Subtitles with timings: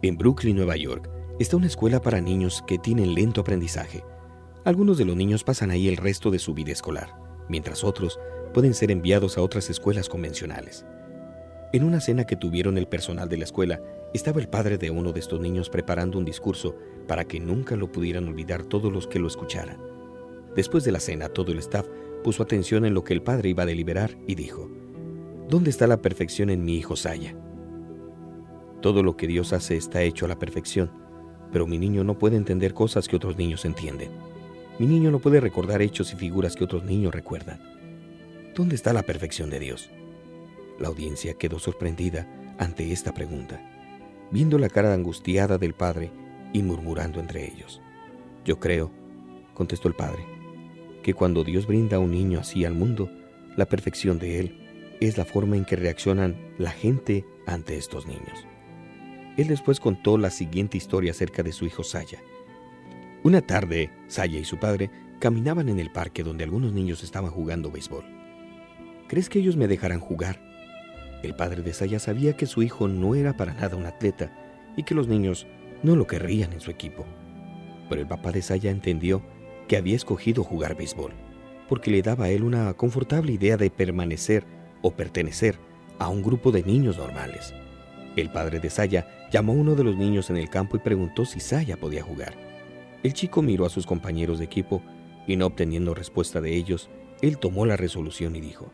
[0.00, 4.04] En Brooklyn, Nueva York, está una escuela para niños que tienen lento aprendizaje.
[4.64, 7.16] Algunos de los niños pasan ahí el resto de su vida escolar,
[7.48, 8.20] mientras otros
[8.54, 10.86] pueden ser enviados a otras escuelas convencionales.
[11.72, 13.82] En una cena que tuvieron el personal de la escuela,
[14.14, 16.76] estaba el padre de uno de estos niños preparando un discurso
[17.08, 19.82] para que nunca lo pudieran olvidar todos los que lo escucharan.
[20.54, 21.88] Después de la cena, todo el staff
[22.22, 24.70] puso atención en lo que el padre iba a deliberar y dijo,
[25.48, 27.34] ¿Dónde está la perfección en mi hijo Saya?
[28.80, 30.90] Todo lo que Dios hace está hecho a la perfección,
[31.52, 34.10] pero mi niño no puede entender cosas que otros niños entienden.
[34.78, 37.60] Mi niño no puede recordar hechos y figuras que otros niños recuerdan.
[38.54, 39.90] ¿Dónde está la perfección de Dios?
[40.78, 42.28] La audiencia quedó sorprendida
[42.58, 43.60] ante esta pregunta,
[44.30, 46.12] viendo la cara angustiada del padre
[46.52, 47.80] y murmurando entre ellos.
[48.44, 48.92] Yo creo,
[49.54, 50.24] contestó el padre,
[51.02, 53.10] que cuando Dios brinda a un niño así al mundo,
[53.56, 58.46] la perfección de él es la forma en que reaccionan la gente ante estos niños.
[59.38, 62.18] Él después contó la siguiente historia acerca de su hijo Saya.
[63.22, 64.90] Una tarde, Saya y su padre
[65.20, 68.04] caminaban en el parque donde algunos niños estaban jugando béisbol.
[69.06, 70.40] ¿Crees que ellos me dejarán jugar?
[71.22, 74.32] El padre de Saya sabía que su hijo no era para nada un atleta
[74.76, 75.46] y que los niños
[75.84, 77.06] no lo querrían en su equipo.
[77.88, 79.22] Pero el papá de Saya entendió
[79.68, 81.12] que había escogido jugar béisbol,
[81.68, 84.44] porque le daba a él una confortable idea de permanecer
[84.82, 85.60] o pertenecer
[86.00, 87.54] a un grupo de niños normales.
[88.18, 91.24] El padre de Saya llamó a uno de los niños en el campo y preguntó
[91.24, 92.34] si Saya podía jugar.
[93.04, 94.82] El chico miró a sus compañeros de equipo
[95.28, 96.90] y no obteniendo respuesta de ellos,
[97.22, 98.72] él tomó la resolución y dijo,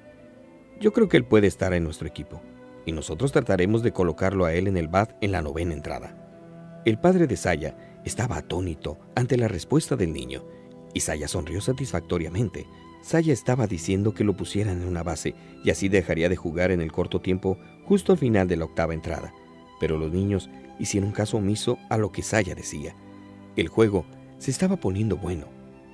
[0.81, 2.41] Yo creo que él puede estar en nuestro equipo,
[2.87, 6.81] y nosotros trataremos de colocarlo a él en el bat en la novena entrada.
[6.87, 10.43] El padre de Saya estaba atónito ante la respuesta del niño,
[10.95, 12.67] y Saya sonrió satisfactoriamente.
[13.03, 16.81] Saya estaba diciendo que lo pusieran en una base y así dejaría de jugar en
[16.81, 19.33] el corto tiempo justo al final de la octava entrada.
[19.81, 22.95] Pero los niños hicieron caso omiso a lo que Saya decía.
[23.57, 24.05] El juego
[24.39, 25.47] se estaba poniendo bueno.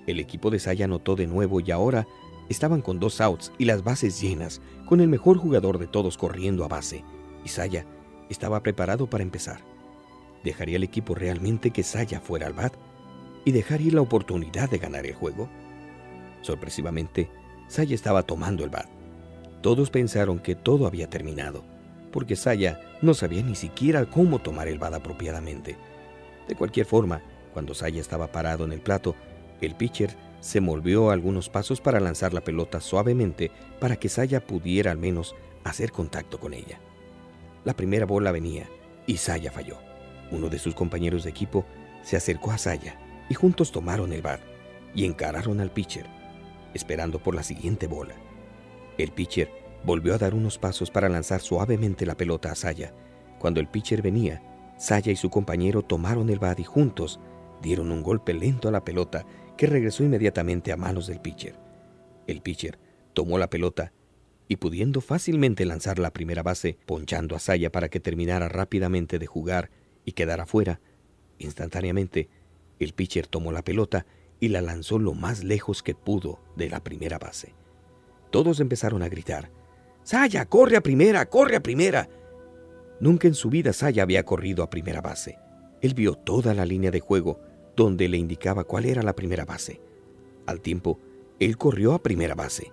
[0.06, 2.06] El equipo de Saya anotó de nuevo y ahora
[2.48, 6.64] estaban con dos outs y las bases llenas, con el mejor jugador de todos corriendo
[6.64, 7.04] a base.
[7.44, 7.86] Y Saya
[8.28, 9.60] estaba preparado para empezar.
[10.42, 12.74] ¿Dejaría el equipo realmente que Saya fuera al bat?
[13.44, 15.48] ¿Y dejar ir la oportunidad de ganar el juego?
[16.42, 17.30] Sorpresivamente,
[17.68, 18.88] Saya estaba tomando el bat.
[19.62, 21.62] Todos pensaron que todo había terminado,
[22.12, 25.76] porque Saya no sabía ni siquiera cómo tomar el bat apropiadamente.
[26.48, 27.22] De cualquier forma,
[27.53, 29.15] cuando Saya estaba parado en el plato,
[29.60, 34.91] el pitcher se movió algunos pasos para lanzar la pelota suavemente para que Saya pudiera
[34.91, 35.34] al menos
[35.65, 36.81] hacer contacto con ella.
[37.65, 38.69] La primera bola venía
[39.06, 39.77] y Saya falló.
[40.31, 41.66] Uno de sus compañeros de equipo
[42.03, 42.98] se acercó a Saya
[43.28, 44.41] y juntos tomaron el bat
[44.94, 46.06] y encararon al pitcher
[46.75, 48.15] esperando por la siguiente bola.
[48.98, 49.50] El pitcher
[49.84, 52.94] volvió a dar unos pasos para lanzar suavemente la pelota a Saya.
[53.38, 54.42] Cuando el pitcher venía,
[54.78, 57.20] Saya y su compañero tomaron el bat y juntos
[57.62, 59.26] dieron un golpe lento a la pelota
[59.56, 61.58] que regresó inmediatamente a manos del pitcher.
[62.26, 62.78] El pitcher
[63.12, 63.92] tomó la pelota
[64.48, 69.26] y pudiendo fácilmente lanzar la primera base, ponchando a Saya para que terminara rápidamente de
[69.26, 69.70] jugar
[70.04, 70.80] y quedara fuera,
[71.38, 72.28] instantáneamente
[72.78, 74.06] el pitcher tomó la pelota
[74.41, 77.54] y la lanzó lo más lejos que pudo de la primera base.
[78.30, 79.50] Todos empezaron a gritar,
[80.02, 82.08] Saya, corre a primera, corre a primera.
[83.00, 85.38] Nunca en su vida Saya había corrido a primera base.
[85.80, 87.40] Él vio toda la línea de juego
[87.76, 89.80] donde le indicaba cuál era la primera base.
[90.46, 90.98] Al tiempo,
[91.38, 92.72] él corrió a primera base.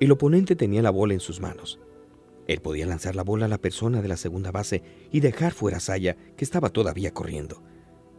[0.00, 1.80] El oponente tenía la bola en sus manos.
[2.46, 5.78] Él podía lanzar la bola a la persona de la segunda base y dejar fuera
[5.78, 7.62] a Saya, que estaba todavía corriendo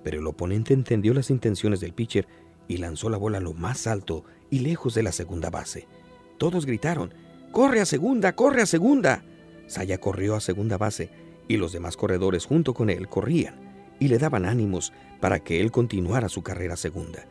[0.04, 2.28] pero el oponente entendió las intenciones del pitcher
[2.68, 5.88] y lanzó la bola lo más alto y lejos de la segunda base.
[6.38, 7.14] Todos gritaron,
[7.52, 8.36] ¡Corre a segunda!
[8.36, 9.24] ¡Corre a segunda!
[9.66, 11.10] Saya corrió a segunda base
[11.48, 13.56] y los demás corredores junto con él corrían
[14.00, 17.26] y le daban ánimos para que él continuara su carrera segunda.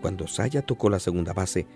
[0.00, 1.66] Cuando Saya tocó la segunda base,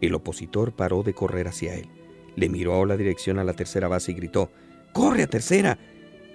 [0.00, 1.88] el opositor paró de correr hacia él.
[2.36, 4.52] Le miró a la dirección a la tercera base y gritó,
[4.92, 5.76] ¡Corre a tercera!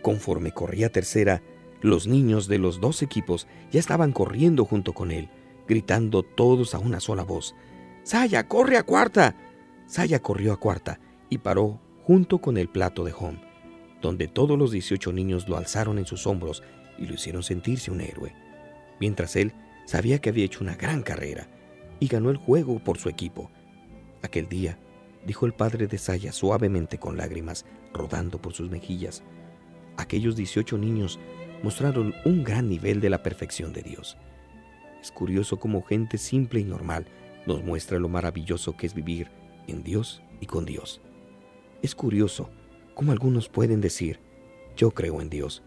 [0.01, 1.41] Conforme corría a tercera,
[1.81, 5.29] los niños de los dos equipos ya estaban corriendo junto con él,
[5.67, 7.55] gritando todos a una sola voz.
[8.03, 9.35] ¡Saya, corre a cuarta!
[9.87, 10.99] Saya corrió a cuarta
[11.29, 13.39] y paró junto con el plato de home,
[14.01, 16.63] donde todos los 18 niños lo alzaron en sus hombros
[16.97, 18.33] y lo hicieron sentirse un héroe,
[18.99, 19.53] mientras él
[19.85, 21.47] sabía que había hecho una gran carrera
[21.99, 23.49] y ganó el juego por su equipo.
[24.21, 24.77] Aquel día,
[25.25, 29.23] dijo el padre de Saya suavemente con lágrimas rodando por sus mejillas,
[29.97, 31.19] aquellos 18 niños
[31.63, 34.17] mostraron un gran nivel de la perfección de Dios.
[35.01, 37.07] Es curioso cómo gente simple y normal
[37.47, 39.29] nos muestra lo maravilloso que es vivir
[39.67, 41.01] en Dios y con Dios.
[41.85, 42.49] Es curioso
[42.95, 44.19] cómo algunos pueden decir,
[44.75, 45.61] yo creo en Dios,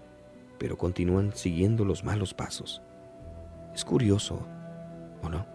[0.59, 2.83] pero continúan siguiendo los malos pasos.
[3.73, 4.45] Es curioso,
[5.23, 5.47] ¿o no?